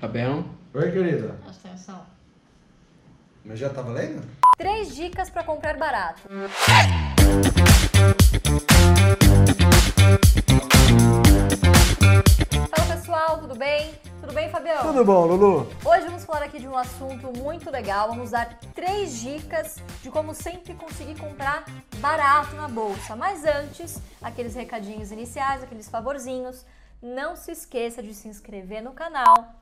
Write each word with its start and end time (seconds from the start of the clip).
Fabião? 0.00 0.44
Oi, 0.74 0.92
querida. 0.92 1.38
Presta 1.42 1.68
atenção. 1.68 2.06
Mas 3.42 3.58
já 3.58 3.70
tava 3.70 3.92
lendo? 3.92 4.22
Três 4.58 4.94
dicas 4.94 5.30
para 5.30 5.42
comprar 5.42 5.78
barato. 5.78 6.20
Fala 12.68 12.94
pessoal, 12.94 13.38
tudo 13.38 13.54
bem? 13.54 13.94
Tudo 14.20 14.34
bem, 14.34 14.50
Fabião? 14.50 14.82
Tudo 14.82 15.02
bom, 15.02 15.24
Lulu? 15.24 15.72
Hoje 15.82 16.04
vamos 16.04 16.24
falar 16.24 16.42
aqui 16.42 16.58
de 16.58 16.68
um 16.68 16.76
assunto 16.76 17.32
muito 17.38 17.70
legal. 17.70 18.08
Vamos 18.08 18.32
dar 18.32 18.58
três 18.74 19.18
dicas 19.18 19.76
de 20.02 20.10
como 20.10 20.34
sempre 20.34 20.74
conseguir 20.74 21.18
comprar 21.18 21.64
barato 22.00 22.54
na 22.54 22.68
bolsa. 22.68 23.16
Mas 23.16 23.46
antes, 23.46 23.98
aqueles 24.20 24.54
recadinhos 24.54 25.10
iniciais, 25.10 25.62
aqueles 25.62 25.88
favorzinhos. 25.88 26.66
Não 27.00 27.34
se 27.34 27.52
esqueça 27.52 28.02
de 28.02 28.12
se 28.12 28.28
inscrever 28.28 28.82
no 28.82 28.92
canal. 28.92 29.54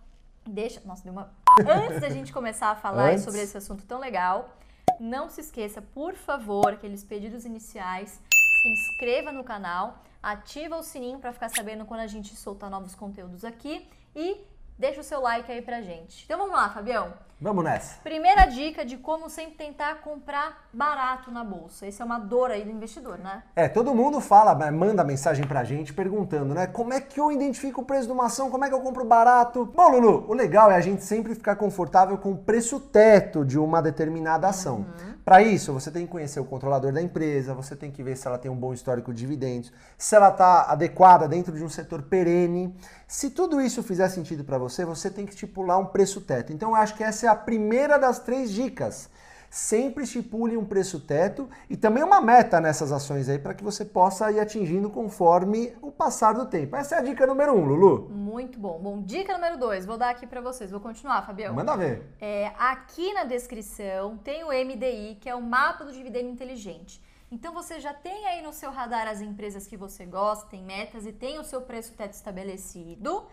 Deixa. 0.46 0.80
Nossa, 0.84 1.02
deu 1.02 1.12
uma. 1.12 1.32
Antes 1.60 2.00
da 2.00 2.08
gente 2.08 2.32
começar 2.32 2.70
a 2.70 2.76
falar 2.76 3.18
sobre 3.18 3.40
esse 3.40 3.56
assunto 3.56 3.84
tão 3.84 3.98
legal, 3.98 4.56
não 5.00 5.28
se 5.28 5.40
esqueça, 5.40 5.80
por 5.80 6.14
favor, 6.14 6.72
aqueles 6.72 7.04
pedidos 7.04 7.44
iniciais. 7.44 8.20
Se 8.62 8.68
inscreva 8.68 9.32
no 9.32 9.44
canal, 9.44 10.02
ativa 10.22 10.76
o 10.76 10.82
sininho 10.82 11.18
para 11.18 11.32
ficar 11.32 11.48
sabendo 11.50 11.84
quando 11.84 12.00
a 12.00 12.06
gente 12.06 12.34
soltar 12.34 12.70
novos 12.70 12.94
conteúdos 12.94 13.44
aqui 13.44 13.88
e 14.14 14.38
deixa 14.78 15.00
o 15.00 15.04
seu 15.04 15.20
like 15.20 15.50
aí 15.50 15.62
pra 15.62 15.80
gente. 15.80 16.24
Então 16.24 16.38
vamos 16.38 16.54
lá, 16.54 16.68
Fabião. 16.70 17.12
Vamos 17.40 17.64
nessa. 17.64 18.00
Primeira 18.02 18.46
dica 18.46 18.84
de 18.84 18.96
como 18.96 19.28
sempre 19.28 19.54
tentar 19.54 19.96
comprar 19.96 20.66
barato 20.72 21.30
na 21.30 21.44
bolsa. 21.44 21.86
Essa 21.86 22.02
é 22.02 22.06
uma 22.06 22.18
dor 22.18 22.50
aí 22.50 22.64
do 22.64 22.70
investidor, 22.70 23.18
né? 23.18 23.42
É, 23.54 23.68
todo 23.68 23.94
mundo 23.94 24.20
fala, 24.20 24.54
manda 24.70 25.04
mensagem 25.04 25.46
pra 25.46 25.64
gente 25.64 25.92
perguntando, 25.92 26.54
né? 26.54 26.66
Como 26.66 26.94
é 26.94 27.00
que 27.00 27.20
eu 27.20 27.30
identifico 27.30 27.82
o 27.82 27.84
preço 27.84 28.06
de 28.06 28.12
uma 28.12 28.26
ação? 28.26 28.50
Como 28.50 28.64
é 28.64 28.68
que 28.68 28.74
eu 28.74 28.80
compro 28.80 29.04
barato? 29.04 29.66
Bom, 29.66 29.90
Lulu, 29.90 30.24
o 30.28 30.32
legal 30.32 30.70
é 30.70 30.76
a 30.76 30.80
gente 30.80 31.04
sempre 31.04 31.34
ficar 31.34 31.56
confortável 31.56 32.16
com 32.16 32.32
o 32.32 32.38
preço 32.38 32.80
teto 32.80 33.44
de 33.44 33.58
uma 33.58 33.82
determinada 33.82 34.48
ação. 34.48 34.86
Para 35.24 35.42
isso, 35.42 35.72
você 35.72 35.90
tem 35.90 36.04
que 36.04 36.12
conhecer 36.12 36.38
o 36.38 36.44
controlador 36.44 36.92
da 36.92 37.00
empresa, 37.00 37.54
você 37.54 37.74
tem 37.74 37.90
que 37.90 38.02
ver 38.02 38.14
se 38.14 38.26
ela 38.26 38.36
tem 38.36 38.50
um 38.50 38.56
bom 38.56 38.74
histórico 38.74 39.10
de 39.10 39.20
dividendos, 39.20 39.72
se 39.96 40.14
ela 40.14 40.28
está 40.28 40.70
adequada 40.70 41.26
dentro 41.26 41.56
de 41.56 41.64
um 41.64 41.68
setor 41.68 42.02
perene. 42.02 42.76
Se 43.08 43.30
tudo 43.30 43.58
isso 43.58 43.82
fizer 43.82 44.10
sentido 44.10 44.44
para 44.44 44.58
você, 44.58 44.84
você 44.84 45.10
tem 45.10 45.24
que 45.24 45.32
estipular 45.32 45.78
um 45.78 45.86
preço 45.86 46.20
teto. 46.20 46.52
Então, 46.52 46.70
eu 46.70 46.76
acho 46.76 46.94
que 46.94 47.02
essa 47.02 47.24
é 47.24 47.28
a 47.30 47.34
primeira 47.34 47.98
das 47.98 48.18
três 48.18 48.50
dicas. 48.50 49.08
Sempre 49.54 50.02
estipule 50.02 50.56
um 50.56 50.64
preço 50.64 50.98
teto 50.98 51.48
e 51.70 51.76
também 51.76 52.02
uma 52.02 52.20
meta 52.20 52.60
nessas 52.60 52.90
ações 52.90 53.28
aí 53.28 53.38
para 53.38 53.54
que 53.54 53.62
você 53.62 53.84
possa 53.84 54.28
ir 54.32 54.40
atingindo 54.40 54.90
conforme 54.90 55.72
o 55.80 55.92
passar 55.92 56.32
do 56.32 56.46
tempo. 56.46 56.74
Essa 56.74 56.96
é 56.96 56.98
a 56.98 57.02
dica 57.02 57.24
número 57.24 57.56
um, 57.56 57.64
Lulu. 57.64 58.10
Muito 58.10 58.58
bom. 58.58 58.80
Bom, 58.80 59.00
dica 59.00 59.32
número 59.32 59.56
dois. 59.56 59.86
Vou 59.86 59.96
dar 59.96 60.10
aqui 60.10 60.26
pra 60.26 60.40
vocês. 60.40 60.72
Vou 60.72 60.80
continuar, 60.80 61.22
Fabião. 61.22 61.54
Manda 61.54 61.76
ver. 61.76 62.02
É, 62.20 62.50
aqui 62.58 63.12
na 63.12 63.22
descrição 63.22 64.18
tem 64.18 64.42
o 64.42 64.48
MDI, 64.48 65.18
que 65.20 65.28
é 65.28 65.36
o 65.36 65.40
mapa 65.40 65.84
do 65.84 65.92
dividendo 65.92 66.28
inteligente. 66.28 67.00
Então 67.30 67.54
você 67.54 67.78
já 67.78 67.94
tem 67.94 68.26
aí 68.26 68.42
no 68.42 68.52
seu 68.52 68.72
radar 68.72 69.06
as 69.06 69.20
empresas 69.20 69.68
que 69.68 69.76
você 69.76 70.04
gosta, 70.04 70.48
tem 70.48 70.64
metas 70.64 71.06
e 71.06 71.12
tem 71.12 71.38
o 71.38 71.44
seu 71.44 71.60
preço 71.60 71.92
teto 71.92 72.14
estabelecido. 72.14 73.24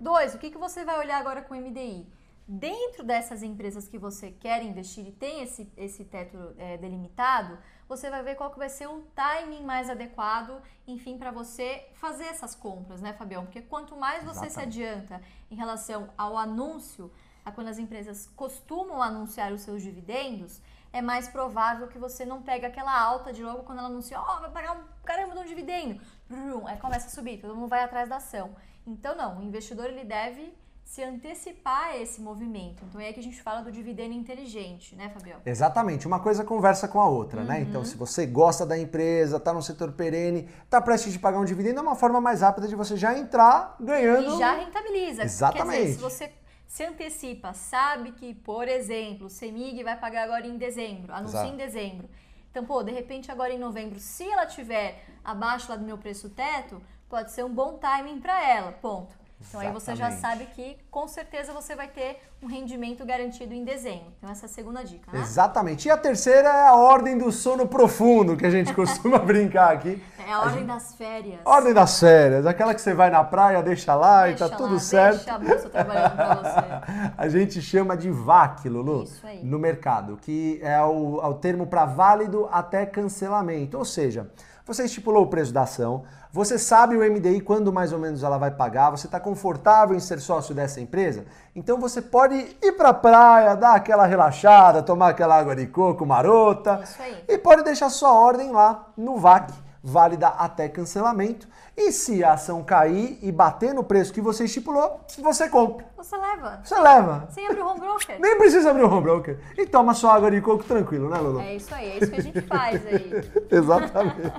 Dois, 0.00 0.34
o 0.34 0.38
que, 0.38 0.50
que 0.50 0.56
você 0.56 0.86
vai 0.86 0.98
olhar 0.98 1.18
agora 1.18 1.42
com 1.42 1.52
o 1.52 1.60
MDI? 1.60 2.06
Dentro 2.48 3.02
dessas 3.02 3.42
empresas 3.42 3.88
que 3.88 3.98
você 3.98 4.30
quer 4.30 4.62
investir 4.62 5.04
e 5.04 5.10
tem 5.10 5.42
esse, 5.42 5.72
esse 5.76 6.04
teto 6.04 6.38
é, 6.56 6.76
delimitado, 6.76 7.58
você 7.88 8.08
vai 8.08 8.22
ver 8.22 8.36
qual 8.36 8.52
que 8.52 8.58
vai 8.58 8.68
ser 8.68 8.86
o 8.86 9.00
timing 9.16 9.64
mais 9.64 9.90
adequado, 9.90 10.62
enfim, 10.86 11.18
para 11.18 11.32
você 11.32 11.88
fazer 11.94 12.24
essas 12.24 12.54
compras, 12.54 13.00
né, 13.00 13.12
Fabião? 13.14 13.44
Porque 13.44 13.62
quanto 13.62 13.96
mais 13.96 14.22
você 14.22 14.40
se 14.40 14.46
Exatamente. 14.46 14.80
adianta 14.80 15.22
em 15.50 15.56
relação 15.56 16.08
ao 16.16 16.36
anúncio, 16.36 17.10
a 17.44 17.50
quando 17.50 17.66
as 17.66 17.78
empresas 17.78 18.28
costumam 18.36 19.02
anunciar 19.02 19.52
os 19.52 19.62
seus 19.62 19.82
dividendos, 19.82 20.60
é 20.92 21.02
mais 21.02 21.28
provável 21.28 21.88
que 21.88 21.98
você 21.98 22.24
não 22.24 22.42
pegue 22.42 22.64
aquela 22.64 22.96
alta 22.96 23.32
de 23.32 23.42
logo 23.42 23.64
quando 23.64 23.78
ela 23.80 23.88
anuncia, 23.88 24.20
ó, 24.20 24.40
vai 24.40 24.50
pagar 24.50 24.76
um 24.76 24.84
caramba 25.04 25.34
de 25.34 25.40
um 25.40 25.44
dividendo. 25.44 26.00
Brum, 26.28 26.64
aí 26.64 26.78
começa 26.78 27.08
a 27.08 27.10
subir, 27.10 27.40
todo 27.40 27.56
mundo 27.56 27.68
vai 27.68 27.82
atrás 27.82 28.08
da 28.08 28.16
ação. 28.16 28.54
Então 28.86 29.16
não, 29.16 29.40
o 29.40 29.42
investidor 29.42 29.86
ele 29.86 30.04
deve 30.04 30.56
se 30.86 31.02
antecipar 31.02 31.88
a 31.88 31.98
esse 31.98 32.20
movimento. 32.20 32.84
Então 32.88 33.00
é 33.00 33.08
aí 33.08 33.12
que 33.12 33.18
a 33.18 33.22
gente 33.22 33.42
fala 33.42 33.60
do 33.60 33.72
dividendo 33.72 34.14
inteligente, 34.14 34.94
né, 34.94 35.10
Fabião? 35.10 35.40
Exatamente, 35.44 36.06
uma 36.06 36.20
coisa 36.20 36.44
conversa 36.44 36.86
com 36.86 37.00
a 37.00 37.08
outra, 37.08 37.42
né? 37.42 37.60
Então, 37.60 37.84
se 37.84 37.96
você 37.96 38.24
gosta 38.24 38.64
da 38.64 38.78
empresa, 38.78 39.40
tá 39.40 39.52
no 39.52 39.60
setor 39.60 39.90
perene, 39.92 40.48
tá 40.70 40.80
prestes 40.80 41.12
de 41.12 41.18
pagar 41.18 41.40
um 41.40 41.44
dividendo, 41.44 41.80
é 41.80 41.82
uma 41.82 41.96
forma 41.96 42.20
mais 42.20 42.40
rápida 42.40 42.68
de 42.68 42.76
você 42.76 42.96
já 42.96 43.18
entrar 43.18 43.74
ganhando. 43.80 44.36
E 44.36 44.38
já 44.38 44.52
rentabiliza. 44.54 45.22
Quer 45.22 45.24
Exatamente. 45.24 45.82
dizer, 45.82 45.94
se 45.94 46.00
você 46.00 46.32
se 46.68 46.84
antecipa, 46.84 47.52
sabe 47.52 48.12
que, 48.12 48.32
por 48.32 48.68
exemplo, 48.68 49.26
o 49.26 49.30
Semig 49.30 49.82
vai 49.82 49.98
pagar 49.98 50.22
agora 50.22 50.46
em 50.46 50.56
dezembro, 50.56 51.12
anuncia 51.12 51.40
Exato. 51.40 51.52
em 51.52 51.56
dezembro. 51.56 52.08
Então, 52.48 52.64
pô, 52.64 52.84
de 52.84 52.92
repente 52.92 53.30
agora 53.30 53.52
em 53.52 53.58
novembro, 53.58 53.98
se 53.98 54.30
ela 54.30 54.46
tiver 54.46 55.04
abaixo 55.24 55.68
lá 55.68 55.76
do 55.76 55.84
meu 55.84 55.98
preço 55.98 56.30
teto, 56.30 56.80
pode 57.08 57.32
ser 57.32 57.44
um 57.44 57.52
bom 57.52 57.76
timing 57.76 58.20
para 58.20 58.40
ela, 58.48 58.70
ponto. 58.70 59.25
Então 59.40 59.60
aí 59.60 59.70
você 59.70 59.94
já 59.94 60.10
sabe 60.10 60.46
que 60.46 60.76
com 60.90 61.06
certeza 61.06 61.52
você 61.52 61.76
vai 61.76 61.88
ter 61.88 62.20
um 62.42 62.46
rendimento 62.46 63.04
garantido 63.04 63.54
em 63.54 63.64
dezembro. 63.64 64.12
Então 64.18 64.30
essa 64.30 64.46
é 64.46 64.48
a 64.48 64.50
segunda 64.50 64.82
dica, 64.82 65.10
né? 65.12 65.20
Exatamente. 65.20 65.88
E 65.88 65.90
a 65.90 65.96
terceira 65.96 66.48
é 66.48 66.68
a 66.68 66.74
ordem 66.74 67.18
do 67.18 67.30
sono 67.30 67.66
profundo, 67.66 68.36
que 68.36 68.46
a 68.46 68.50
gente 68.50 68.72
costuma 68.74 69.18
brincar 69.18 69.72
aqui. 69.72 70.02
É 70.26 70.32
a 70.32 70.40
ordem 70.40 70.66
das 70.66 70.92
férias. 70.92 71.38
Ordem 71.44 71.72
das 71.72 72.00
férias, 72.00 72.46
aquela 72.46 72.74
que 72.74 72.80
você 72.80 72.92
vai 72.92 73.10
na 73.10 73.22
praia, 73.22 73.62
deixa 73.62 73.94
lá 73.94 74.24
Deixa 74.24 74.44
e 74.44 74.50
tá 74.50 74.56
tudo 74.56 74.74
lá, 74.74 74.80
certo. 74.80 75.18
Deixa 75.18 75.34
a 75.34 75.38
bolsa 75.38 75.68
trabalhando 75.68 76.16
pra 76.16 76.34
você. 76.34 77.12
A 77.16 77.28
gente 77.28 77.62
chama 77.62 77.96
de 77.96 78.10
VAC, 78.10 78.68
Lulu, 78.68 79.04
Isso 79.04 79.24
aí. 79.24 79.44
no 79.44 79.56
mercado, 79.56 80.16
que 80.16 80.58
é 80.64 80.82
o, 80.82 81.20
é 81.22 81.26
o 81.28 81.34
termo 81.34 81.68
para 81.68 81.84
válido 81.84 82.48
até 82.50 82.84
cancelamento. 82.84 83.78
Ou 83.78 83.84
seja, 83.84 84.28
você 84.66 84.84
estipulou 84.86 85.22
o 85.22 85.26
preço 85.28 85.52
da 85.52 85.62
ação, 85.62 86.02
você 86.32 86.58
sabe 86.58 86.96
o 86.96 87.00
MDI 87.00 87.40
quando 87.40 87.72
mais 87.72 87.92
ou 87.92 88.00
menos 88.00 88.24
ela 88.24 88.36
vai 88.36 88.50
pagar, 88.50 88.90
você 88.90 89.06
está 89.06 89.20
confortável 89.20 89.94
em 89.94 90.00
ser 90.00 90.18
sócio 90.18 90.52
dessa 90.52 90.80
empresa, 90.80 91.24
então 91.54 91.78
você 91.78 92.02
pode 92.02 92.34
ir 92.60 92.72
para 92.72 92.88
a 92.88 92.94
praia, 92.94 93.54
dar 93.54 93.76
aquela 93.76 94.06
relaxada, 94.06 94.82
tomar 94.82 95.10
aquela 95.10 95.38
água 95.38 95.54
de 95.54 95.68
coco 95.68 96.04
marota 96.04 96.80
Isso 96.82 97.00
aí. 97.00 97.24
e 97.28 97.38
pode 97.38 97.62
deixar 97.62 97.88
sua 97.90 98.12
ordem 98.12 98.50
lá 98.50 98.88
no 98.96 99.18
VAC, 99.18 99.52
válida 99.86 100.26
até 100.26 100.68
cancelamento. 100.68 101.46
E 101.76 101.92
se 101.92 102.24
a 102.24 102.32
ação 102.32 102.64
cair 102.64 103.18
e 103.22 103.30
bater 103.30 103.72
no 103.72 103.84
preço 103.84 104.12
que 104.12 104.20
você 104.20 104.44
estipulou, 104.44 105.00
você 105.18 105.48
compra. 105.48 105.86
Você 105.96 106.16
leva. 106.16 106.60
Você 106.64 106.78
leva. 106.78 107.28
Sem 107.30 107.46
abrir 107.46 107.60
o 107.60 107.68
home 107.68 107.80
broker. 107.80 108.20
Nem 108.20 108.36
precisa 108.36 108.70
abrir 108.70 108.82
o 108.82 108.90
home 108.90 109.02
broker. 109.02 109.38
E 109.56 109.66
toma 109.66 109.94
sua 109.94 110.14
água 110.14 110.30
de 110.30 110.40
coco 110.40 110.64
tranquilo, 110.64 111.08
né, 111.08 111.18
Lulu? 111.18 111.40
É 111.40 111.54
isso 111.54 111.72
aí, 111.72 111.90
é 111.90 111.98
isso 111.98 112.10
que 112.10 112.20
a 112.20 112.22
gente 112.22 112.40
faz 112.42 112.84
aí. 112.86 113.10
Exatamente. 113.50 114.32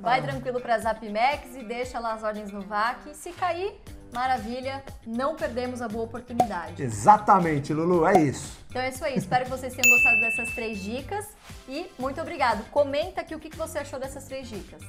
Vai 0.00 0.22
tranquilo 0.22 0.60
pra 0.60 0.78
Zapmex 0.78 1.56
e 1.56 1.64
deixa 1.64 1.98
lá 1.98 2.14
as 2.14 2.22
ordens 2.22 2.50
no 2.50 2.62
VAC. 2.62 3.14
Se 3.14 3.32
cair, 3.32 3.78
maravilha, 4.12 4.82
não 5.06 5.34
perdemos 5.34 5.80
a 5.82 5.88
boa 5.88 6.04
oportunidade. 6.04 6.82
Exatamente, 6.82 7.72
Lulu, 7.72 8.06
é 8.06 8.22
isso. 8.22 8.58
Então 8.68 8.82
é 8.82 8.88
isso 8.88 9.04
aí, 9.04 9.16
espero 9.16 9.44
que 9.44 9.50
vocês 9.50 9.74
tenham 9.74 9.94
gostado 9.94 10.20
dessas 10.20 10.54
três 10.54 10.78
dicas 10.82 11.26
e 11.68 11.90
muito 11.98 12.20
obrigado. 12.20 12.64
Comenta 12.70 13.20
aqui 13.20 13.34
o 13.34 13.40
que 13.40 13.54
você 13.56 13.78
achou 13.78 13.98
dessas 13.98 14.24
três 14.24 14.48
dicas. 14.48 14.80